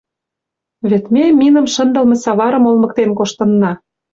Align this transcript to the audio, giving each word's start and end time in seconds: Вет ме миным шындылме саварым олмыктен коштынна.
Вет 0.89 1.05
ме 1.13 1.23
миным 1.39 1.67
шындылме 1.73 2.15
саварым 2.23 2.63
олмыктен 2.69 3.09
коштынна. 3.19 3.71